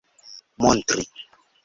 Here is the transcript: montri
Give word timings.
montri 0.59 1.01